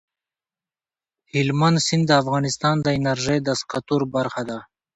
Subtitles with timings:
[1.33, 4.59] هلمند سیند د افغانستان د انرژۍ د سکتور برخه ده.